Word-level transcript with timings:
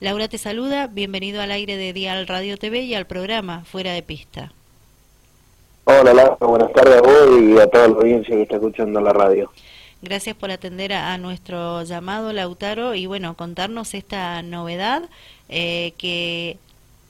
Laura 0.00 0.28
te 0.28 0.38
saluda, 0.38 0.86
bienvenido 0.86 1.42
al 1.42 1.50
aire 1.50 1.76
de 1.76 1.92
Dial 1.92 2.26
Radio 2.26 2.56
TV 2.56 2.80
y 2.80 2.94
al 2.94 3.06
programa 3.06 3.66
Fuera 3.66 3.92
de 3.92 4.02
Pista. 4.02 4.50
Hola 5.84 6.14
Laura, 6.14 6.38
buenas 6.40 6.72
tardes 6.72 6.96
a 6.96 7.02
vos 7.02 7.42
y 7.42 7.58
a 7.58 7.66
toda 7.66 7.88
la 7.88 7.94
audiencia 7.96 8.34
que 8.34 8.42
está 8.42 8.54
escuchando 8.54 8.98
la 9.02 9.12
radio. 9.12 9.52
Gracias 10.00 10.34
por 10.34 10.50
atender 10.50 10.94
a, 10.94 11.18
nuestro 11.18 11.82
llamado, 11.82 12.32
Lautaro, 12.32 12.94
y 12.94 13.04
bueno, 13.04 13.36
contarnos 13.36 13.92
esta 13.92 14.40
novedad 14.40 15.02
eh, 15.50 15.92
que, 15.98 16.56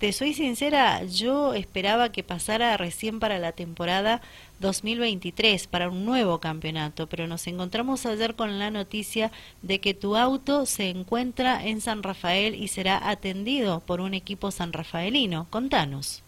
te 0.00 0.14
soy 0.14 0.32
sincera, 0.32 1.04
yo 1.04 1.52
esperaba 1.52 2.10
que 2.10 2.22
pasara 2.22 2.74
recién 2.78 3.20
para 3.20 3.38
la 3.38 3.52
temporada 3.52 4.22
2023 4.60 5.66
para 5.66 5.88
un 5.88 6.04
nuevo 6.04 6.38
campeonato, 6.38 7.06
pero 7.06 7.26
nos 7.26 7.46
encontramos 7.46 8.06
ayer 8.06 8.34
con 8.34 8.58
la 8.58 8.70
noticia 8.70 9.32
de 9.62 9.80
que 9.80 9.94
tu 9.94 10.16
auto 10.16 10.66
se 10.66 10.90
encuentra 10.90 11.64
en 11.64 11.80
San 11.80 12.02
Rafael 12.02 12.54
y 12.54 12.68
será 12.68 13.08
atendido 13.08 13.80
por 13.80 14.00
un 14.00 14.14
equipo 14.14 14.50
sanrafaelino. 14.50 15.46
Contanos. 15.50 16.22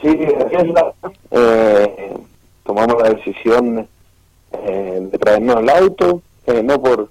Sí, 0.00 0.08
eh, 1.30 2.16
tomamos 2.64 3.02
la 3.02 3.10
decisión 3.10 3.88
eh, 4.52 5.08
de 5.10 5.18
traernos 5.18 5.56
el 5.60 5.68
auto, 5.68 6.22
eh, 6.46 6.62
no 6.62 6.80
por 6.80 7.10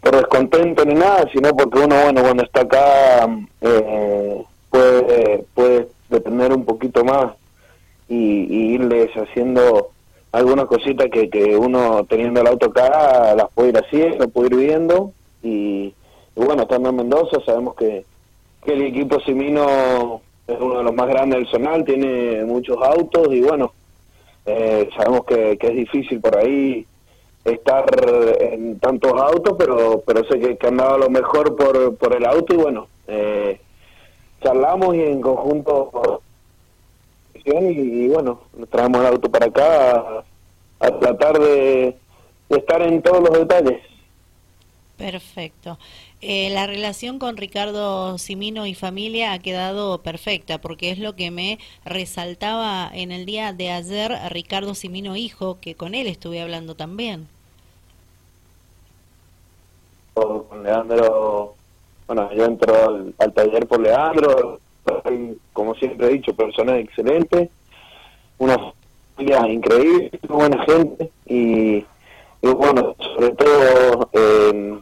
por 0.00 0.14
descontento 0.14 0.84
ni 0.84 0.94
nada, 0.94 1.28
sino 1.32 1.54
porque 1.56 1.80
uno, 1.80 2.00
bueno, 2.04 2.22
cuando 2.22 2.44
está 2.44 2.60
acá 2.60 3.28
eh, 3.60 4.44
puede, 4.70 5.44
puede 5.52 5.88
depender 6.08 6.52
un 6.52 6.64
poquito 6.64 7.04
más 7.04 7.32
y, 8.08 8.74
irles 8.74 9.10
haciendo 9.16 9.90
algunas 10.32 10.66
cositas 10.66 11.08
que, 11.10 11.30
que 11.30 11.56
uno 11.56 12.04
teniendo 12.04 12.40
el 12.40 12.46
auto 12.46 12.66
acá 12.66 13.34
las 13.34 13.50
puede 13.52 13.70
ir 13.70 13.78
haciendo, 13.78 14.28
puede 14.28 14.48
ir 14.48 14.56
viendo. 14.56 15.12
Y, 15.42 15.94
bueno, 16.34 16.62
estando 16.62 16.90
en 16.90 16.96
Mendoza 16.96 17.38
sabemos 17.44 17.74
que, 17.76 18.04
que 18.64 18.72
el 18.72 18.82
equipo 18.82 19.20
Simino 19.20 20.20
es 20.46 20.56
uno 20.60 20.78
de 20.78 20.84
los 20.84 20.94
más 20.94 21.08
grandes 21.08 21.38
del 21.38 21.48
zonal, 21.48 21.84
tiene 21.84 22.44
muchos 22.44 22.76
autos 22.82 23.32
y 23.32 23.40
bueno, 23.40 23.72
eh, 24.44 24.88
sabemos 24.96 25.24
que, 25.24 25.56
que 25.56 25.68
es 25.68 25.74
difícil 25.74 26.20
por 26.20 26.36
ahí 26.36 26.86
estar 27.44 27.84
en 28.40 28.78
tantos 28.78 29.12
autos, 29.12 29.54
pero 29.58 30.02
pero 30.06 30.24
sé 30.24 30.38
que, 30.38 30.56
que 30.56 30.66
han 30.66 30.76
lo 30.76 31.08
mejor 31.08 31.56
por, 31.56 31.96
por 31.96 32.14
el 32.14 32.24
auto 32.26 32.54
y 32.54 32.56
bueno, 32.56 32.86
eh, 33.08 33.60
charlamos 34.42 34.94
y 34.94 35.02
en 35.02 35.20
conjunto 35.20 36.20
y, 37.46 38.08
bueno, 38.08 38.40
nos 38.56 38.68
traemos 38.68 39.00
el 39.00 39.06
auto 39.06 39.30
para 39.30 39.46
acá 39.46 40.24
a, 40.80 40.98
tratar 40.98 41.38
de, 41.38 41.96
estar 42.48 42.82
en 42.82 43.00
todos 43.02 43.20
los 43.20 43.38
detalles. 43.38 43.80
Perfecto. 44.96 45.78
Eh, 46.22 46.50
la 46.50 46.66
relación 46.66 47.18
con 47.18 47.36
Ricardo 47.36 48.18
Simino 48.18 48.66
y 48.66 48.74
familia 48.74 49.32
ha 49.32 49.38
quedado 49.38 49.98
perfecta 49.98 50.58
porque 50.58 50.90
es 50.90 50.98
lo 50.98 51.14
que 51.14 51.30
me 51.30 51.58
resaltaba 51.84 52.90
en 52.92 53.12
el 53.12 53.26
día 53.26 53.52
de 53.52 53.70
ayer 53.70 54.12
Ricardo 54.30 54.74
Simino 54.74 55.14
hijo, 55.14 55.58
que 55.60 55.74
con 55.74 55.94
él 55.94 56.06
estuve 56.06 56.40
hablando 56.40 56.74
también. 56.74 57.28
Con 60.14 60.62
Leandro, 60.62 61.54
bueno, 62.06 62.32
yo 62.32 62.46
entro 62.46 63.12
al 63.18 63.32
taller 63.34 63.66
por 63.66 63.80
Leandro, 63.80 64.58
como 65.56 65.74
siempre 65.74 66.06
he 66.06 66.12
dicho, 66.12 66.36
personas 66.36 66.80
excelentes, 66.80 67.48
una 68.36 68.58
familia 69.16 69.48
increíble, 69.48 70.10
buena 70.28 70.62
gente 70.64 71.10
y, 71.24 71.82
bueno, 72.42 72.94
sobre 72.98 73.30
todo 73.30 74.10
eh, 74.12 74.78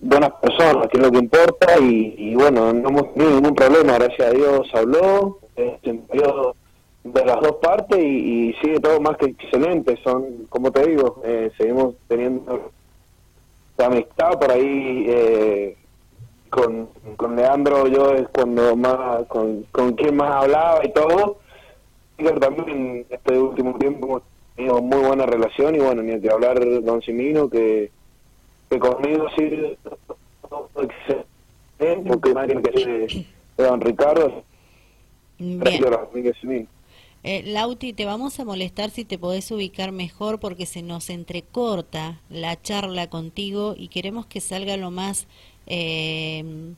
buenas 0.00 0.32
personas, 0.32 0.88
que 0.88 0.98
es 0.98 1.02
lo 1.04 1.12
que 1.12 1.18
importa 1.18 1.78
y, 1.78 2.34
bueno, 2.34 2.72
no 2.72 2.88
hemos 2.88 3.14
tenido 3.14 3.30
ningún 3.36 3.54
problema, 3.54 3.94
gracias 3.94 4.28
a 4.28 4.32
Dios 4.32 4.68
habló, 4.74 5.38
eh, 5.54 5.78
se 5.84 6.00
de 7.04 7.24
las 7.24 7.40
dos 7.40 7.56
partes 7.62 7.98
y, 7.98 8.54
sigue 8.60 8.80
todo 8.80 9.00
más 9.00 9.16
que 9.18 9.26
excelente, 9.26 9.96
son, 10.02 10.46
como 10.48 10.72
te 10.72 10.84
digo, 10.88 11.22
eh, 11.24 11.52
seguimos 11.56 11.94
teniendo 12.08 12.72
amistad 13.78 14.38
por 14.38 14.50
ahí. 14.50 15.76
Con, 16.52 16.88
con 17.16 17.34
Leandro 17.34 17.88
yo 17.88 18.12
es 18.12 18.28
cuando 18.28 18.76
más, 18.76 19.26
con, 19.26 19.62
con 19.72 19.94
quien 19.94 20.16
más 20.16 20.30
hablaba 20.30 20.84
y 20.84 20.92
todo. 20.92 21.38
Y 22.18 22.24
también 22.38 23.06
este 23.08 23.38
último 23.38 23.78
tiempo 23.78 24.06
hemos 24.06 24.22
tenido 24.54 24.82
muy 24.82 24.98
buena 24.98 25.24
relación 25.24 25.74
y 25.74 25.78
bueno, 25.78 26.02
ni 26.02 26.20
que 26.20 26.30
hablar 26.30 26.60
Don 26.82 27.00
Simino, 27.00 27.48
que, 27.48 27.90
que 28.68 28.78
conmigo 28.78 29.26
sí 29.36 29.76
porque 30.74 30.94
que 32.62 32.86
de, 32.86 33.26
Don 33.56 33.80
Ricardo. 33.80 34.44
Bien. 35.38 36.68
Eh, 37.24 37.42
Lauti, 37.46 37.92
te 37.92 38.04
vamos 38.04 38.40
a 38.40 38.44
molestar 38.44 38.90
si 38.90 39.04
te 39.04 39.18
podés 39.18 39.50
ubicar 39.50 39.92
mejor 39.92 40.40
porque 40.40 40.66
se 40.66 40.82
nos 40.82 41.08
entrecorta 41.08 42.20
la 42.28 42.60
charla 42.60 43.08
contigo 43.08 43.74
y 43.76 43.88
queremos 43.88 44.26
que 44.26 44.40
salga 44.40 44.76
lo 44.76 44.90
más 44.90 45.26
eh, 45.66 46.74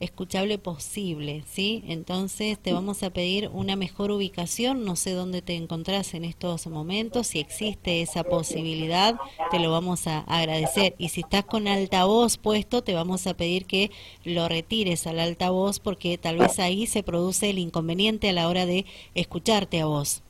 escuchable 0.00 0.58
posible, 0.58 1.42
¿sí? 1.50 1.82
Entonces 1.88 2.58
te 2.58 2.72
vamos 2.72 3.02
a 3.02 3.10
pedir 3.10 3.48
una 3.52 3.76
mejor 3.76 4.10
ubicación, 4.10 4.84
no 4.84 4.94
sé 4.94 5.12
dónde 5.12 5.40
te 5.40 5.54
encontrás 5.54 6.12
en 6.14 6.24
estos 6.24 6.66
momentos, 6.66 7.28
si 7.28 7.38
existe 7.38 8.02
esa 8.02 8.22
posibilidad, 8.22 9.16
te 9.50 9.58
lo 9.58 9.70
vamos 9.70 10.06
a 10.06 10.20
agradecer. 10.20 10.94
Y 10.98 11.08
si 11.08 11.22
estás 11.22 11.44
con 11.44 11.66
altavoz 11.66 12.36
puesto, 12.36 12.82
te 12.82 12.94
vamos 12.94 13.26
a 13.26 13.34
pedir 13.34 13.64
que 13.64 13.90
lo 14.24 14.48
retires 14.48 15.06
al 15.06 15.18
altavoz 15.18 15.80
porque 15.80 16.18
tal 16.18 16.38
vez 16.38 16.58
ahí 16.58 16.86
se 16.86 17.02
produce 17.02 17.50
el 17.50 17.58
inconveniente 17.58 18.28
a 18.28 18.32
la 18.34 18.48
hora 18.48 18.66
de 18.66 18.84
escucharte 19.14 19.80
a 19.80 19.86
vos. 19.86 20.22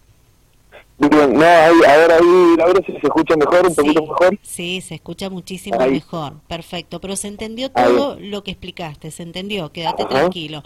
Bien, 0.99 1.35
no, 1.35 1.45
ahí, 1.45 1.75
ahora 1.87 2.17
ahí, 2.17 2.57
ahora 2.59 2.81
se, 2.87 2.93
se 2.93 3.07
escucha 3.07 3.37
mejor, 3.37 3.67
un 3.67 3.75
poquito 3.75 4.01
mejor. 4.01 4.39
Sí, 4.41 4.81
se 4.81 4.95
escucha 4.95 5.29
muchísimo 5.29 5.79
mejor, 5.79 6.41
perfecto, 6.49 7.03
pero 7.03 7.17
se 7.17 7.29
entendió 7.29 7.71
todo 7.71 8.17
lo 8.19 8.43
que 8.43 8.53
explicaste, 8.53 9.11
se 9.11 9.23
entendió, 9.23 9.71
quédate 9.73 10.07
tranquilo. 10.07 10.63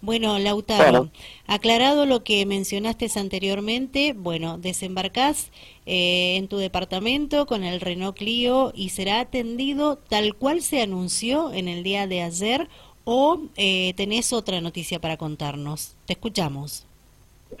Bueno, 0.00 0.38
Lautaro, 0.38 1.10
aclarado 1.48 2.06
lo 2.06 2.22
que 2.22 2.46
mencionaste 2.46 3.10
anteriormente, 3.16 4.14
bueno, 4.16 4.56
desembarcás 4.56 5.50
eh, 5.84 6.36
en 6.36 6.46
tu 6.46 6.58
departamento 6.58 7.46
con 7.46 7.64
el 7.64 7.80
Renault 7.80 8.16
Clio 8.16 8.72
y 8.76 8.90
será 8.90 9.18
atendido 9.18 9.96
tal 9.96 10.36
cual 10.36 10.62
se 10.62 10.80
anunció 10.80 11.52
en 11.52 11.66
el 11.66 11.82
día 11.82 12.06
de 12.06 12.22
ayer 12.22 12.68
o 13.04 13.40
eh, 13.56 13.94
tenés 13.96 14.32
otra 14.32 14.60
noticia 14.60 15.00
para 15.00 15.16
contarnos. 15.16 15.96
Te 16.06 16.12
escuchamos. 16.12 16.86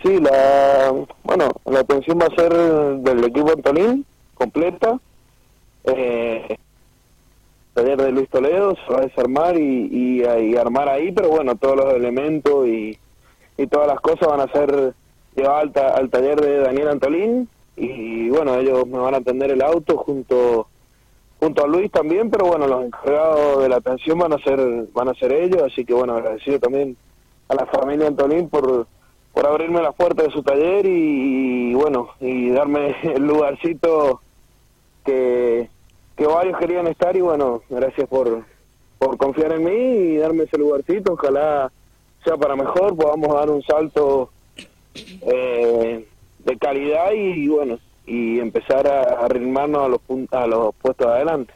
Sí, 0.00 0.18
la, 0.18 0.92
bueno, 1.22 1.50
la 1.66 1.80
atención 1.80 2.18
va 2.20 2.26
a 2.26 2.34
ser 2.34 2.52
del 2.52 3.24
equipo 3.24 3.52
Antolín, 3.52 4.04
completa. 4.34 4.98
Eh, 5.84 6.56
taller 7.74 8.00
de 8.00 8.12
Luis 8.12 8.28
Toledo 8.28 8.76
se 8.76 8.92
va 8.92 9.00
a 9.00 9.06
desarmar 9.06 9.58
y, 9.58 10.22
y, 10.22 10.56
armar 10.56 10.88
ahí, 10.88 11.12
pero 11.12 11.30
bueno, 11.30 11.56
todos 11.56 11.76
los 11.76 11.94
elementos 11.94 12.66
y, 12.66 12.98
y 13.56 13.66
todas 13.66 13.88
las 13.88 14.00
cosas 14.00 14.28
van 14.28 14.40
a 14.40 14.52
ser 14.52 14.94
llevadas 15.34 15.74
al, 15.76 15.94
al 15.94 16.10
taller 16.10 16.40
de 16.40 16.58
Daniel 16.58 16.88
Antolín 16.88 17.48
y 17.76 18.28
bueno, 18.28 18.56
ellos 18.56 18.86
me 18.86 18.98
van 18.98 19.14
a 19.14 19.18
atender 19.18 19.50
el 19.50 19.62
auto 19.62 19.96
junto 19.96 20.66
junto 21.40 21.64
a 21.64 21.66
Luis 21.66 21.90
también, 21.90 22.30
pero 22.30 22.46
bueno, 22.46 22.68
los 22.68 22.84
encargados 22.84 23.62
de 23.62 23.68
la 23.68 23.76
atención 23.76 24.18
van 24.18 24.32
a 24.32 24.38
ser 24.38 24.86
van 24.92 25.08
a 25.08 25.14
ser 25.14 25.32
ellos, 25.32 25.62
así 25.62 25.84
que 25.84 25.94
bueno, 25.94 26.14
agradecido 26.14 26.60
también 26.60 26.96
a 27.48 27.54
la 27.54 27.66
familia 27.66 28.06
Antolín 28.06 28.48
por 28.48 28.86
por 29.32 29.46
abrirme 29.46 29.82
las 29.82 29.94
puertas 29.94 30.26
de 30.26 30.32
su 30.32 30.42
taller 30.42 30.86
y, 30.86 31.74
bueno, 31.74 32.10
y 32.20 32.50
darme 32.50 32.96
el 33.02 33.26
lugarcito 33.26 34.20
que, 35.04 35.68
que 36.16 36.26
varios 36.26 36.58
querían 36.58 36.86
estar 36.86 37.16
y 37.16 37.20
bueno, 37.20 37.62
gracias 37.68 38.08
por, 38.08 38.44
por 38.98 39.16
confiar 39.16 39.52
en 39.52 39.64
mí 39.64 39.72
y 39.72 40.16
darme 40.16 40.44
ese 40.44 40.58
lugarcito, 40.58 41.14
ojalá 41.14 41.72
sea 42.24 42.36
para 42.36 42.54
mejor, 42.54 42.96
podamos 42.96 43.34
dar 43.34 43.50
un 43.50 43.62
salto 43.62 44.30
eh, 44.94 46.06
de 46.44 46.58
calidad 46.58 47.12
y, 47.12 47.48
bueno, 47.48 47.78
y 48.06 48.38
empezar 48.38 48.86
a 48.86 49.24
arrimarnos 49.24 49.84
a 49.84 49.88
los, 49.88 50.00
a 50.30 50.46
los 50.46 50.74
puestos 50.76 51.06
adelante. 51.06 51.52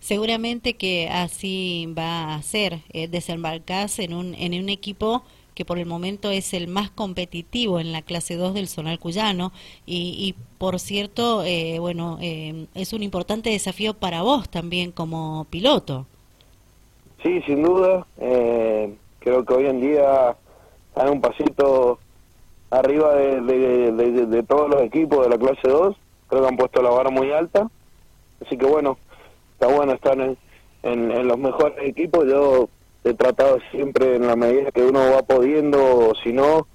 Seguramente 0.00 0.74
que 0.74 1.08
así 1.08 1.92
va 1.96 2.34
a 2.34 2.42
ser, 2.42 2.80
eh, 2.92 3.06
desembarcarse 3.06 4.02
en 4.04 4.14
un, 4.14 4.34
en 4.34 4.60
un 4.60 4.68
equipo 4.68 5.22
que 5.54 5.64
por 5.64 5.78
el 5.78 5.86
momento 5.86 6.30
es 6.30 6.54
el 6.54 6.68
más 6.68 6.90
competitivo 6.90 7.80
en 7.80 7.92
la 7.92 8.02
clase 8.02 8.36
2 8.36 8.54
del 8.54 8.68
Zonal 8.68 8.98
Cuyano 8.98 9.52
y, 9.86 10.34
por 10.58 10.78
cierto, 10.78 11.44
eh, 11.44 11.78
bueno, 11.78 12.18
eh, 12.20 12.66
es 12.74 12.92
un 12.92 13.02
importante 13.02 13.50
desafío 13.50 13.94
para 13.94 14.22
vos 14.22 14.48
también 14.48 14.92
como 14.92 15.46
piloto. 15.50 16.06
Sí, 17.22 17.40
sin 17.42 17.62
duda. 17.62 18.06
Eh, 18.18 18.94
creo 19.20 19.44
que 19.44 19.54
hoy 19.54 19.66
en 19.66 19.80
día 19.80 20.36
están 20.88 21.10
un 21.10 21.20
pasito 21.20 21.98
arriba 22.70 23.14
de, 23.14 23.92
de, 24.26 24.42
todos 24.42 24.68
los 24.68 24.82
equipos 24.82 25.24
de 25.24 25.30
la 25.30 25.38
clase 25.38 25.68
2. 25.68 25.96
Creo 26.28 26.42
que 26.42 26.48
han 26.48 26.56
puesto 26.56 26.82
la 26.82 26.90
vara 26.90 27.10
muy 27.10 27.30
alta. 27.30 27.70
Así 28.44 28.56
que 28.56 28.66
bueno, 28.66 28.98
está 29.52 29.68
bueno 29.68 29.92
estar 29.92 30.18
en, 30.18 30.36
en, 30.82 31.28
los 31.28 31.38
mejores 31.38 31.76
equipos. 31.86 32.26
Yo 32.26 32.68
he 33.04 33.14
tratado 33.14 33.58
siempre 33.70 34.16
en 34.16 34.26
la 34.26 34.36
medida 34.36 34.70
que 34.70 34.82
uno 34.82 35.00
va 35.10 35.22
pudiendo, 35.22 36.10
o 36.10 36.14
si 36.22 36.32
no, 36.32 36.66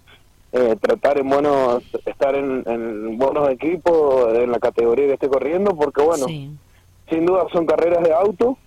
eh, 0.51 0.75
tratar 0.79 1.19
en 1.19 1.29
buenos, 1.29 1.83
estar 2.05 2.35
en, 2.35 3.17
buenos 3.17 3.49
equipos 3.49 4.33
en 4.35 4.51
la 4.51 4.59
categoría 4.59 5.07
que 5.07 5.13
esté 5.13 5.29
corriendo, 5.29 5.75
porque 5.75 6.01
bueno, 6.01 6.25
sin 6.27 7.25
duda 7.25 7.45
son 7.51 7.65
carreras 7.65 8.03
de 8.03 8.13
auto. 8.13 8.57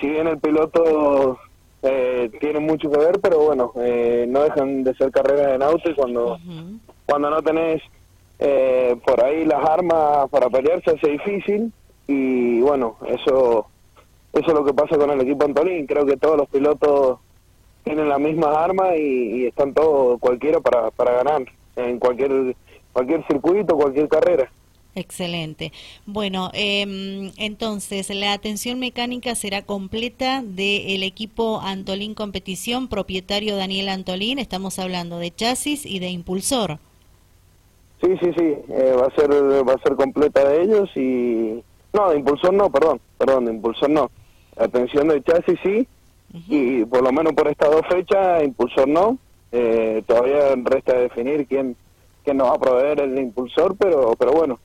Si 0.00 0.08
bien 0.08 0.26
el 0.26 0.38
piloto 0.38 1.38
eh, 1.82 2.30
tiene 2.40 2.60
mucho 2.60 2.90
que 2.90 2.98
ver, 2.98 3.20
pero 3.20 3.40
bueno, 3.40 3.72
eh, 3.76 4.26
no 4.28 4.42
dejan 4.42 4.84
de 4.84 4.94
ser 4.94 5.10
carreras 5.10 5.54
en 5.54 5.62
auto 5.62 5.90
y 5.90 5.94
cuando, 5.94 6.38
cuando 7.06 7.30
no 7.30 7.42
tenés 7.42 7.82
eh, 8.38 8.96
por 9.04 9.22
ahí 9.22 9.44
las 9.44 9.62
armas 9.62 10.28
para 10.30 10.48
pelear 10.48 10.82
se 10.82 10.92
hace 10.92 11.10
difícil. 11.10 11.72
Y 12.06 12.60
bueno, 12.60 12.96
eso 13.06 13.66
eso 14.32 14.46
es 14.46 14.54
lo 14.54 14.64
que 14.64 14.74
pasa 14.74 14.96
con 14.96 15.10
el 15.10 15.20
equipo 15.20 15.44
Antolín. 15.44 15.86
Creo 15.86 16.06
que 16.06 16.16
todos 16.16 16.36
los 16.36 16.48
pilotos 16.48 17.18
tienen 17.84 18.08
las 18.08 18.20
mismas 18.20 18.56
armas 18.56 18.96
y, 18.96 19.46
están 19.46 19.74
todos 19.74 20.20
cualquiera 20.20 20.60
para, 20.60 20.90
para 20.90 21.12
ganar 21.14 21.44
en 21.76 21.98
cualquier 21.98 22.54
cualquier 22.92 23.26
circuito, 23.26 23.76
cualquier 23.76 24.08
carrera. 24.08 24.50
Excelente. 24.94 25.72
Bueno, 26.04 26.50
eh, 26.52 27.30
entonces 27.36 28.10
la 28.10 28.32
atención 28.32 28.80
mecánica 28.80 29.34
será 29.36 29.62
completa 29.62 30.42
del 30.42 31.04
equipo 31.04 31.60
Antolín 31.60 32.14
Competición, 32.14 32.88
propietario 32.88 33.56
Daniel 33.56 33.88
Antolín. 33.88 34.38
Estamos 34.40 34.78
hablando 34.80 35.18
de 35.18 35.30
chasis 35.30 35.86
y 35.86 36.00
de 36.00 36.10
impulsor. 36.10 36.78
Sí, 38.02 38.08
sí, 38.20 38.32
sí. 38.36 38.54
Eh, 38.68 38.96
va 38.98 39.06
a 39.06 39.14
ser 39.14 39.30
va 39.30 39.74
a 39.74 39.82
ser 39.82 39.94
completa 39.94 40.48
de 40.48 40.62
ellos 40.62 40.90
y 40.96 41.62
no 41.92 42.10
de 42.10 42.18
impulsor 42.18 42.52
no, 42.52 42.70
perdón, 42.70 43.00
perdón, 43.16 43.44
de 43.44 43.52
impulsor 43.52 43.90
no. 43.90 44.10
Atención 44.60 45.08
de 45.08 45.22
chasis 45.22 45.58
sí 45.62 45.86
y 46.48 46.84
por 46.84 47.02
lo 47.02 47.10
menos 47.12 47.32
por 47.32 47.48
estas 47.48 47.70
dos 47.70 47.82
fechas 47.88 48.44
impulsor 48.44 48.88
no. 48.88 49.18
Eh, 49.52 50.02
todavía 50.06 50.54
resta 50.64 50.94
definir 50.94 51.46
quién 51.46 51.76
quién 52.22 52.36
nos 52.36 52.50
va 52.50 52.54
a 52.54 52.60
proveer 52.60 53.00
el 53.00 53.18
impulsor, 53.18 53.74
pero 53.76 54.14
pero 54.16 54.32
bueno 54.32 54.58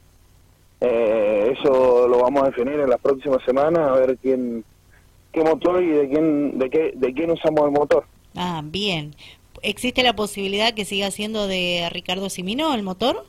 eh, 0.81 1.53
eso 1.57 2.07
lo 2.07 2.19
vamos 2.19 2.44
a 2.44 2.47
definir 2.47 2.80
en 2.80 2.89
las 2.89 3.00
próximas 3.00 3.44
semanas, 3.44 3.89
a 3.89 3.94
ver 3.94 4.18
quién, 4.21 4.63
qué 5.31 5.44
motor 5.44 5.81
y 5.81 5.88
de 5.88 6.09
quién, 6.09 6.59
de 6.59 6.69
qué, 6.69 6.92
de 6.95 7.13
quién 7.13 7.31
usamos 7.31 7.65
el 7.65 7.71
motor. 7.71 8.06
Ah, 8.36 8.62
bien. 8.63 9.15
¿Existe 9.62 10.03
la 10.03 10.15
posibilidad 10.15 10.74
que 10.74 10.86
siga 10.86 11.09
siendo 11.12 11.47
de 11.47 11.88
Ricardo 11.92 12.30
Simino 12.30 12.74
el 12.74 12.83
motor? 12.83 13.25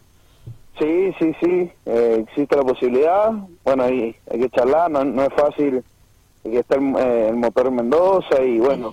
Sí, 0.78 1.12
sí, 1.18 1.32
sí, 1.40 1.70
eh, 1.86 2.24
existe 2.26 2.56
la 2.56 2.62
posibilidad. 2.62 3.32
Bueno, 3.64 3.84
hay, 3.84 4.14
hay 4.30 4.40
que 4.40 4.50
charlar, 4.50 4.90
no, 4.90 5.04
no 5.04 5.22
es 5.22 5.32
fácil 5.34 5.82
que 6.50 6.58
esté 6.58 6.76
el, 6.76 6.96
eh, 6.96 7.28
el, 7.28 7.36
motor 7.36 7.66
en 7.66 7.76
Mendoza 7.76 8.42
y 8.42 8.58
bueno, 8.58 8.92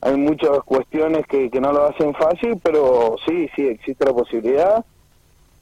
hay 0.00 0.16
muchas 0.16 0.62
cuestiones 0.64 1.26
que, 1.26 1.50
que 1.50 1.60
no 1.60 1.72
lo 1.72 1.84
hacen 1.84 2.14
fácil, 2.14 2.58
pero 2.62 3.16
sí, 3.26 3.48
sí, 3.54 3.66
existe 3.66 4.04
la 4.04 4.12
posibilidad 4.12 4.84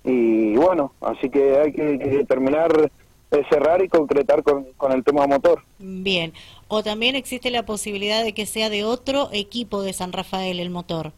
y 0.05 0.57
bueno, 0.57 0.93
así 1.01 1.29
que 1.29 1.59
hay 1.59 1.73
que, 1.73 2.25
terminar 2.27 2.91
de 3.31 3.45
cerrar 3.49 3.83
y 3.85 3.89
concretar 3.89 4.43
con, 4.43 4.65
con, 4.77 4.93
el 4.93 5.05
tema 5.05 5.27
motor. 5.27 5.63
Bien, 5.79 6.33
o 6.69 6.83
también 6.83 7.15
existe 7.15 7.51
la 7.51 7.65
posibilidad 7.65 8.25
de 8.25 8.33
que 8.33 8.47
sea 8.47 8.71
de 8.71 8.85
otro 8.85 9.29
equipo 9.33 9.83
de 9.83 9.93
San 9.93 10.13
Rafael 10.13 10.59
el 10.59 10.71
motor. 10.71 11.13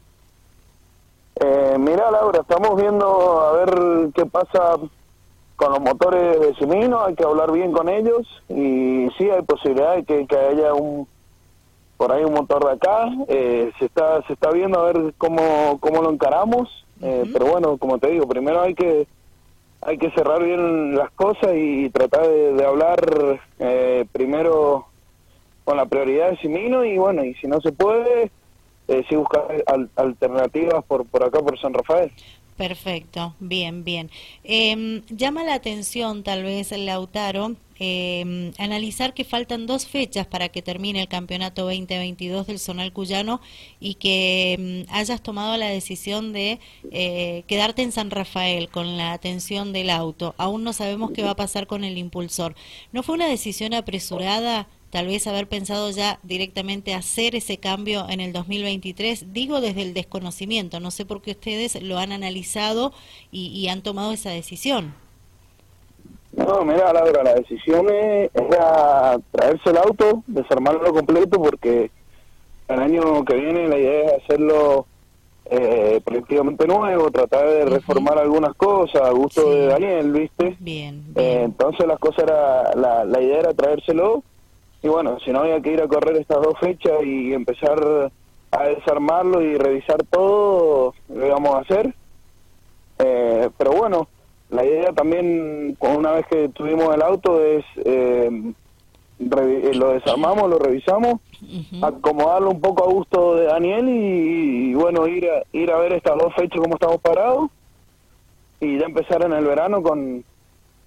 Eh, 1.41 1.77
mira 1.79 2.11
Laura, 2.11 2.41
estamos 2.41 2.81
viendo 2.81 3.41
a 3.41 3.53
ver 3.53 4.11
qué 4.15 4.27
pasa 4.27 4.77
con 5.63 5.73
los 5.73 5.81
motores 5.81 6.41
de 6.41 6.55
Simino, 6.57 7.05
hay 7.05 7.15
que 7.15 7.23
hablar 7.23 7.53
bien 7.53 7.71
con 7.71 7.89
ellos 7.89 8.27
y 8.49 9.09
sí 9.17 9.31
hay 9.31 9.43
posibilidad 9.43 9.95
de 9.95 10.03
que, 10.03 10.27
que 10.27 10.37
haya 10.37 10.75
un 10.75 11.07
por 11.97 12.11
ahí 12.11 12.25
un 12.25 12.35
motor 12.35 12.65
de 12.65 12.73
acá, 12.73 13.09
eh, 13.29 13.71
se 13.79 13.85
está 13.85 14.23
se 14.27 14.33
está 14.33 14.51
viendo 14.51 14.81
a 14.81 14.93
ver 14.93 15.15
cómo, 15.19 15.79
cómo 15.81 16.03
lo 16.03 16.11
encaramos 16.11 16.83
eh, 17.03 17.25
pero 17.33 17.47
bueno, 17.47 17.77
como 17.79 17.99
te 17.99 18.11
digo, 18.11 18.29
primero 18.29 18.63
hay 18.63 18.75
que 18.75 19.07
hay 19.81 19.99
que 19.99 20.13
cerrar 20.13 20.43
bien 20.43 20.95
las 20.95 21.11
cosas 21.13 21.53
y 21.55 21.91
tratar 21.91 22.29
de, 22.29 22.65
hablar 22.65 23.41
eh, 23.59 24.05
primero 24.13 24.87
con 25.65 25.77
la 25.77 25.87
prioridad 25.87 26.31
de 26.31 26.37
Simino 26.39 26.85
y 26.85 26.99
bueno, 26.99 27.25
y 27.25 27.35
si 27.35 27.49
no 27.49 27.61
se 27.61 27.73
puede, 27.73 28.31
eh, 28.87 29.05
sí 29.09 29.17
buscar 29.17 29.43
alternativas 29.97 30.85
por, 30.85 31.05
por 31.07 31.25
acá, 31.25 31.41
por 31.41 31.59
San 31.59 31.75
Rafael. 31.75 32.13
Perfecto, 32.57 33.35
bien, 33.41 33.83
bien. 33.83 34.11
Eh, 34.45 35.03
llama 35.09 35.43
la 35.43 35.55
atención 35.55 36.23
tal 36.23 36.43
vez, 36.43 36.71
Lautaro, 36.73 37.57
eh, 37.85 38.53
analizar 38.59 39.13
que 39.15 39.25
faltan 39.25 39.67
dos 39.67 39.87
fechas 39.87 40.27
para 40.27 40.51
que 40.51 40.63
termine 40.63 41.01
el 41.01 41.09
campeonato 41.09 41.63
2022 41.63 42.47
del 42.47 42.61
Zonal 42.61 42.93
Cuyano 42.93 43.41
y 43.81 43.95
que 43.95 44.85
mm, 44.89 44.95
hayas 44.95 45.21
tomado 45.23 45.57
la 45.57 45.67
decisión 45.67 46.33
de 46.33 46.61
eh, 46.93 47.43
quedarte 47.49 47.83
en 47.83 47.91
San 47.91 48.11
Rafael 48.13 48.69
con 48.69 48.97
la 48.97 49.13
atención 49.13 49.73
del 49.73 49.91
auto. 49.91 50.35
Aún 50.39 50.63
no 50.63 50.73
sabemos 50.73 51.11
qué 51.11 51.23
va 51.23 51.31
a 51.31 51.37
pasar 51.37 51.67
con 51.67 51.83
el 51.83 51.99
impulsor. 51.99 52.55
¿No 52.93 53.03
fue 53.03 53.17
una 53.17 53.27
decisión 53.27 53.75
apresurada? 53.75 54.69
Tal 54.93 55.07
vez 55.07 55.27
haber 55.27 55.47
pensado 55.47 55.91
ya 55.91 56.19
directamente 56.23 56.93
hacer 56.93 57.35
ese 57.35 57.57
cambio 57.57 58.05
en 58.11 58.21
el 58.21 58.35
2023, 58.35 59.33
digo 59.33 59.63
desde 59.63 59.81
el 59.81 59.95
desconocimiento, 59.95 60.81
no 60.81 60.91
sé 60.91 61.07
por 61.07 61.23
qué 61.23 61.31
ustedes 61.31 61.83
lo 61.83 61.99
han 61.99 62.13
analizado 62.13 62.93
y, 63.33 63.67
han 63.69 63.81
tomado 63.81 64.13
esa 64.13 64.29
decisión. 64.29 64.93
No, 66.37 66.63
mira, 66.67 66.93
Laura, 66.93 67.23
la 67.23 67.35
decisión 67.37 67.87
era 67.89 69.19
traerse 69.31 69.71
el 69.71 69.79
auto, 69.79 70.23
desarmarlo 70.27 70.93
completo, 70.93 71.41
porque 71.41 71.91
el 72.69 72.79
año 72.79 73.25
que 73.25 73.35
viene 73.35 73.69
la 73.69 73.79
idea 73.79 74.11
es 74.11 74.25
hacerlo 74.25 74.85
eh, 75.47 76.03
prácticamente 76.05 76.67
nuevo, 76.67 77.11
tratar 77.11 77.49
de 77.49 77.65
reformar 77.65 78.19
algunas 78.19 78.55
cosas 78.57 79.01
a 79.01 79.11
gusto 79.11 79.55
de 79.55 79.69
Daniel, 79.69 80.13
¿viste? 80.13 80.55
Bien. 80.61 81.03
Eh, 81.15 81.41
entonces 81.45 81.87
las 81.87 81.99
cosas 81.99 82.25
era, 82.25 82.75
la, 82.75 83.05
la 83.07 83.23
idea 83.23 83.41
era 83.41 83.55
traérselo 83.55 84.23
y 84.83 84.89
bueno, 84.89 85.19
si 85.21 85.31
no 85.31 85.41
había 85.41 85.61
que 85.61 85.73
ir 85.73 85.81
a 85.81 85.89
correr 85.89 86.17
estas 86.17 86.43
dos 86.43 86.59
fechas 86.59 87.03
y 87.05 87.33
empezar 87.33 88.11
a 88.51 88.65
desarmarlo 88.65 89.41
y 89.41 89.57
revisar 89.57 90.03
todo, 90.11 90.95
lo 91.09 91.27
íbamos 91.27 91.55
a 91.55 91.59
hacer. 91.61 91.95
Eh, 92.99 93.49
pero 93.57 93.73
bueno, 93.73 94.09
la 94.51 94.65
idea 94.65 94.93
también, 94.93 95.77
una 95.81 96.13
vez 96.13 96.27
que 96.27 96.49
tuvimos 96.49 96.95
el 96.95 97.03
auto, 97.03 97.43
es 97.43 97.65
eh, 97.85 98.53
eh, 99.19 99.75
lo 99.75 99.93
desarmamos, 99.93 100.51
lo 100.51 100.59
revisamos, 100.59 101.21
acomodarlo 101.81 102.51
un 102.51 102.61
poco 102.61 102.85
a 102.85 102.93
gusto 102.93 103.37
de 103.37 103.45
Daniel 103.45 103.89
y, 103.89 104.75
bueno, 104.75 105.07
ir 105.07 105.29
a, 105.31 105.43
ir 105.53 105.71
a 105.71 105.79
ver 105.79 105.93
estas 105.93 106.19
dos 106.19 106.35
fechas 106.35 106.61
cómo 106.61 106.75
estamos 106.75 107.01
parados 107.01 107.51
y 108.61 108.79
ya 108.79 108.87
empezar 108.87 109.25
en 109.25 109.33
el 109.33 109.45
verano 109.45 109.83
con, 109.83 110.25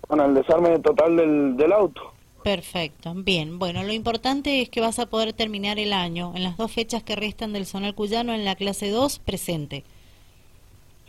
con 0.07 0.19
el 0.19 0.33
desarme 0.33 0.79
total 0.79 1.15
del, 1.15 1.57
del 1.57 1.71
auto. 1.71 2.14
Perfecto, 2.45 3.11
bien. 3.15 3.57
Bueno, 3.57 3.81
lo 3.81 3.91
importante 3.91 4.61
es 4.61 4.69
que 4.69 4.79
vas 4.79 4.99
a 4.99 5.07
poder 5.07 5.33
terminar 5.33 5.79
el 5.79 5.91
año 5.91 6.31
en 6.35 6.43
las 6.43 6.57
dos 6.57 6.71
fechas 6.71 7.01
que 7.01 7.15
restan 7.15 7.53
del 7.53 7.65
Zonal 7.65 7.95
Cuyano 7.95 8.35
en 8.35 8.45
la 8.45 8.53
clase 8.53 8.91
2 8.91 9.17
presente. 9.17 9.83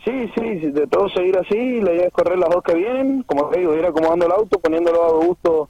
Sí, 0.03 0.31
sí, 0.33 0.41
de 0.71 0.87
todo 0.87 1.07
seguir 1.09 1.37
así, 1.37 1.79
la 1.81 1.93
idea 1.93 2.07
es 2.07 2.11
correr 2.11 2.39
las 2.39 2.49
dos 2.49 2.63
que 2.63 2.73
vienen, 2.73 3.21
como 3.21 3.49
te 3.49 3.59
digo, 3.59 3.75
ir 3.75 3.85
acomodando 3.85 4.25
el 4.25 4.31
auto, 4.31 4.57
poniéndolo 4.57 5.03
a 5.03 5.25
gusto 5.25 5.69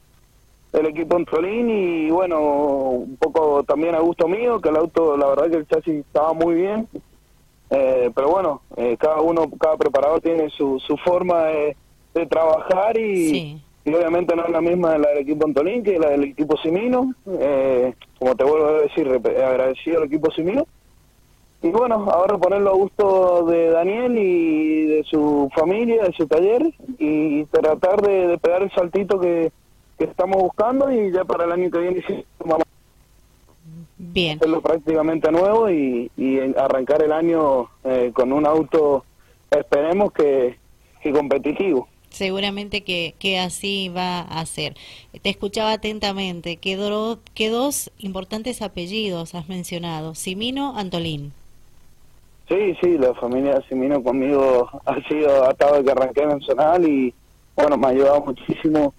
del 0.71 0.85
equipo 0.85 1.17
en 1.17 1.25
Trolín 1.25 1.69
y 1.69 2.11
bueno, 2.11 2.39
un 2.39 3.17
poco 3.17 3.61
también 3.63 3.93
a 3.93 3.99
gusto 3.99 4.29
mío, 4.29 4.61
que 4.61 4.69
el 4.69 4.77
auto, 4.77 5.17
la 5.17 5.27
verdad 5.27 5.49
que 5.49 5.57
el 5.57 5.67
chasis 5.67 5.95
estaba 5.95 6.31
muy 6.31 6.55
bien, 6.55 6.87
eh, 7.71 8.09
pero 8.15 8.29
bueno, 8.29 8.61
eh, 8.77 8.95
cada 8.97 9.19
uno, 9.19 9.49
cada 9.59 9.75
preparador 9.75 10.21
tiene 10.21 10.49
su, 10.49 10.79
su 10.79 10.95
forma 10.95 11.43
de, 11.43 11.75
trabajar 12.29 12.97
y 12.97 13.61
y 13.87 13.93
obviamente 13.93 14.35
no 14.35 14.43
es 14.43 14.51
la 14.51 14.59
misma 14.59 14.91
de 14.91 14.99
la 14.99 15.09
del 15.11 15.19
equipo 15.19 15.45
Antolín 15.45 15.81
que 15.81 15.97
la 15.97 16.09
del 16.09 16.25
equipo 16.25 16.57
Simino. 16.57 17.13
Eh, 17.25 17.93
como 18.19 18.35
te 18.35 18.43
vuelvo 18.43 18.67
a 18.67 18.81
decir, 18.81 19.07
agradecido 19.07 19.99
al 19.99 20.07
equipo 20.07 20.29
Simino. 20.31 20.67
Y 21.61 21.69
bueno, 21.69 22.05
ahora 22.11 22.37
ponerlo 22.37 22.71
a 22.71 22.73
gusto 22.73 23.45
de 23.45 23.69
Daniel 23.69 24.17
y 24.17 24.87
de 24.87 25.03
su 25.05 25.49
familia, 25.55 26.03
de 26.03 26.11
su 26.11 26.27
taller, 26.27 26.63
y 26.99 27.45
tratar 27.45 28.01
de, 28.01 28.37
pegar 28.39 28.61
el 28.61 28.71
saltito 28.71 29.21
que, 29.21 29.53
estamos 29.97 30.41
buscando 30.41 30.91
y 30.91 31.11
ya 31.11 31.23
para 31.23 31.45
el 31.45 31.53
año 31.53 31.71
que 31.71 31.79
viene 31.79 32.03
vamos 32.45 32.65
Bien. 33.97 34.37
hacerlo 34.37 34.61
prácticamente 34.61 35.31
nuevo 35.31 35.71
y, 35.71 36.11
arrancar 36.57 37.03
el 37.03 37.13
año 37.13 37.69
eh, 37.85 38.11
con 38.13 38.33
un 38.33 38.45
auto, 38.45 39.05
esperemos 39.49 40.11
que, 40.11 40.57
que 41.01 41.13
competitivo. 41.13 41.87
Seguramente 42.17 42.81
que, 42.81 43.13
que 43.19 43.37
así 43.37 43.89
va 43.89 44.21
a 44.21 44.43
ser. 44.47 44.75
Te 45.21 45.29
escuchaba 45.29 45.73
atentamente. 45.73 46.57
¿Qué, 46.57 46.75
qué 47.35 47.49
dos 47.49 47.91
importantes 47.99 48.63
apellidos 48.63 49.35
has 49.35 49.47
mencionado? 49.47 50.15
Simino, 50.15 50.75
Antolín. 50.75 51.31
Sí, 52.49 52.75
sí, 52.81 52.97
la 52.97 53.13
familia 53.13 53.61
Simino 53.69 54.01
conmigo 54.01 54.67
ha 54.85 55.07
sido 55.07 55.43
atado 55.43 55.77
de 55.77 55.83
que 55.83 55.91
arranqué 55.91 56.25
Nacional 56.25 56.87
y 56.87 57.13
bueno, 57.55 57.77
me 57.77 57.87
ha 57.87 57.89
ayudado 57.91 58.21
muchísimo 58.21 58.93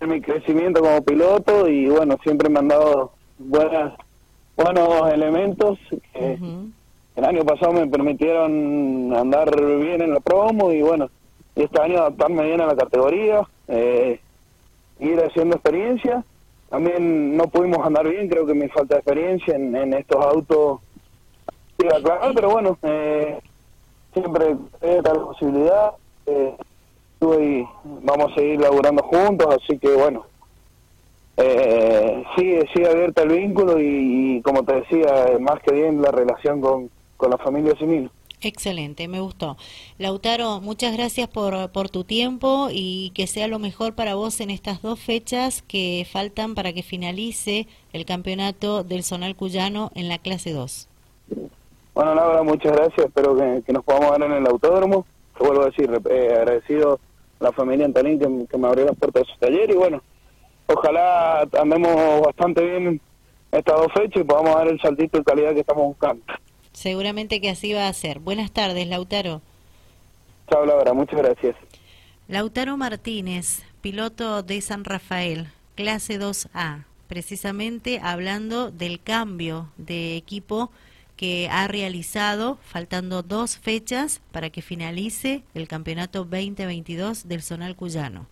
mi 0.00 0.20
crecimiento 0.20 0.80
como 0.80 1.02
piloto 1.02 1.68
y 1.68 1.86
bueno, 1.86 2.18
siempre 2.24 2.48
me 2.48 2.58
han 2.58 2.68
dado 2.68 3.12
buenas, 3.38 3.92
buenos 4.56 5.12
elementos 5.12 5.78
que 6.12 6.38
el 7.14 7.24
año 7.24 7.44
pasado 7.44 7.74
me 7.74 7.86
permitieron 7.86 9.14
andar 9.14 9.54
bien 9.78 10.02
en 10.02 10.14
la 10.14 10.20
promo 10.20 10.72
y 10.72 10.82
bueno, 10.82 11.08
este 11.62 11.80
año 11.80 11.98
adaptarme 11.98 12.44
bien 12.44 12.60
a 12.60 12.66
la 12.66 12.76
categoría, 12.76 13.42
eh, 13.68 14.20
ir 15.00 15.20
haciendo 15.20 15.56
experiencia. 15.56 16.24
También 16.68 17.36
no 17.36 17.44
pudimos 17.48 17.84
andar 17.86 18.08
bien, 18.08 18.28
creo 18.28 18.46
que 18.46 18.54
me 18.54 18.68
falta 18.68 18.96
experiencia 18.96 19.54
en, 19.54 19.94
estos 19.94 20.24
autos. 20.24 20.80
Claro, 21.76 22.32
pero 22.34 22.50
bueno, 22.50 22.78
eh, 22.82 23.38
siempre 24.12 24.56
hay 24.82 25.00
la 25.02 25.14
posibilidad. 25.14 25.92
Eh, 26.26 26.56
y 27.20 27.66
vamos 28.02 28.30
a 28.30 28.34
seguir 28.34 28.60
laburando 28.60 29.02
juntos, 29.02 29.56
así 29.60 29.78
que 29.78 29.94
bueno, 29.94 30.26
eh, 31.36 32.22
sigue, 32.36 32.68
sigue 32.72 32.88
abierta 32.88 33.22
el 33.22 33.30
vínculo 33.30 33.80
y, 33.80 34.40
como 34.42 34.62
te 34.64 34.76
decía, 34.76 35.36
más 35.40 35.60
que 35.62 35.72
bien 35.72 36.02
la 36.02 36.10
relación 36.10 36.60
con, 36.60 36.90
con 37.16 37.30
la 37.30 37.38
familia 37.38 37.74
Simil. 37.78 38.10
Excelente, 38.42 39.08
me 39.08 39.20
gustó. 39.20 39.56
Lautaro, 39.98 40.60
muchas 40.60 40.94
gracias 40.94 41.28
por, 41.28 41.70
por 41.70 41.88
tu 41.88 42.04
tiempo 42.04 42.68
y 42.70 43.10
que 43.14 43.26
sea 43.26 43.48
lo 43.48 43.58
mejor 43.58 43.94
para 43.94 44.14
vos 44.14 44.40
en 44.40 44.50
estas 44.50 44.82
dos 44.82 45.00
fechas 45.00 45.62
que 45.62 46.06
faltan 46.10 46.54
para 46.54 46.72
que 46.72 46.82
finalice 46.82 47.66
el 47.92 48.04
campeonato 48.04 48.84
del 48.84 49.04
Zonal 49.04 49.36
Cuyano 49.36 49.90
en 49.94 50.08
la 50.08 50.18
clase 50.18 50.52
2. 50.52 50.88
Bueno, 51.94 52.14
Laura, 52.14 52.42
muchas 52.42 52.72
gracias. 52.72 53.06
Espero 53.06 53.34
que, 53.64 53.72
nos 53.72 53.82
podamos 53.82 54.10
ver 54.18 54.30
en 54.30 54.36
el 54.36 54.46
autódromo. 54.46 55.06
Te 55.38 55.44
vuelvo 55.44 55.62
a 55.62 55.66
decir, 55.66 55.90
eh, 56.10 56.34
agradecido 56.36 57.00
a 57.40 57.44
la 57.44 57.52
familia 57.52 57.86
Antalín 57.86 58.18
que, 58.18 58.58
me 58.58 58.68
abrió 58.68 58.84
las 58.84 58.96
puertas 58.96 59.22
de 59.22 59.32
su 59.32 59.38
taller 59.38 59.70
y 59.70 59.74
bueno, 59.74 60.02
ojalá 60.66 61.48
andemos 61.58 62.20
bastante 62.20 62.62
bien 62.62 63.00
estas 63.50 63.76
dos 63.76 63.92
fechas 63.94 64.20
y 64.22 64.24
podamos 64.24 64.54
dar 64.54 64.68
el 64.68 64.78
saltito 64.78 65.16
de 65.16 65.24
calidad 65.24 65.54
que 65.54 65.60
estamos 65.60 65.86
buscando. 65.86 66.22
Seguramente 66.76 67.40
que 67.40 67.48
así 67.48 67.72
va 67.72 67.88
a 67.88 67.92
ser. 67.94 68.18
Buenas 68.18 68.50
tardes, 68.50 68.86
Lautaro. 68.86 69.40
Chao, 70.50 70.66
Laura, 70.66 70.92
muchas 70.92 71.18
gracias. 71.18 71.56
Lautaro 72.28 72.76
Martínez, 72.76 73.62
piloto 73.80 74.42
de 74.42 74.60
San 74.60 74.84
Rafael, 74.84 75.48
clase 75.74 76.20
2A, 76.20 76.84
precisamente 77.08 77.98
hablando 78.02 78.70
del 78.70 79.00
cambio 79.00 79.70
de 79.78 80.18
equipo 80.18 80.70
que 81.16 81.48
ha 81.50 81.66
realizado, 81.66 82.58
faltando 82.62 83.22
dos 83.22 83.56
fechas 83.56 84.20
para 84.30 84.50
que 84.50 84.60
finalice 84.60 85.44
el 85.54 85.68
campeonato 85.68 86.26
2022 86.26 87.26
del 87.26 87.40
Zonal 87.42 87.74
Cuyano. 87.74 88.26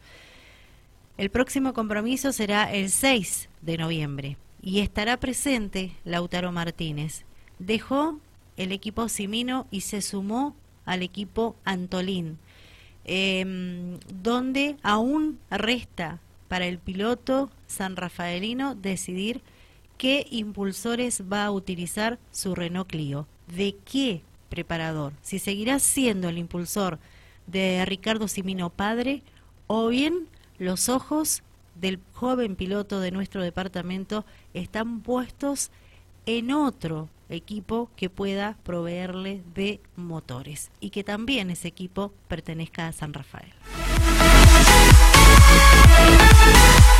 El 1.17 1.31
próximo 1.31 1.73
compromiso 1.73 2.31
será 2.31 2.71
el 2.71 2.91
6 2.91 3.49
de 3.63 3.79
noviembre 3.79 4.37
y 4.61 4.81
estará 4.81 5.17
presente 5.17 5.93
Lautaro 6.05 6.53
Martínez. 6.53 7.25
Dejó 7.59 8.19
el 8.57 8.73
equipo 8.73 9.09
Simino 9.09 9.67
y 9.71 9.83
se 9.83 10.03
sumó 10.03 10.55
al 10.85 11.03
equipo 11.03 11.57
Antolín, 11.65 12.39
em, 13.05 13.99
donde 14.23 14.77
aún 14.83 15.39
resta 15.51 16.21
para 16.49 16.67
el 16.67 16.79
piloto 16.79 17.51
san 17.67 17.97
rafaelino 17.97 18.75
decidir 18.75 19.41
qué 19.99 20.27
impulsores 20.31 21.23
va 21.31 21.45
a 21.45 21.51
utilizar 21.51 22.19
su 22.31 22.55
Renault 22.55 22.89
Clio, 22.89 23.27
de 23.55 23.77
qué 23.85 24.23
preparador, 24.49 25.13
si 25.23 25.39
seguirá 25.39 25.79
siendo 25.79 26.29
el 26.29 26.39
impulsor 26.39 26.99
de 27.47 27.85
Ricardo 27.85 28.29
Simino 28.29 28.71
padre 28.71 29.23
o 29.67 29.89
bien 29.89 30.29
los 30.59 30.89
ojos 30.89 31.43
del 31.75 31.99
joven 32.13 32.55
piloto 32.57 33.01
de 33.01 33.11
nuestro 33.11 33.43
departamento 33.43 34.25
están 34.53 35.01
puestos 35.01 35.71
en 36.27 36.53
otro 36.53 37.09
equipo 37.29 37.91
que 37.97 38.11
pueda 38.11 38.57
proveerle 38.63 39.43
de 39.55 39.81
motores 39.97 40.71
y 40.81 40.91
que 40.91 41.05
también 41.05 41.51
ese 41.51 41.69
equipo 41.69 42.13
pertenezca 42.29 42.87
a 42.87 42.93
San 42.93 43.13
Rafael. 43.13 43.53